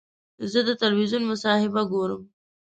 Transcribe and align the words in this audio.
زه 0.51 0.59
د 0.67 0.69
تلویزیون 0.81 1.23
مصاحبه 1.31 1.81
ګورم. 1.91 2.21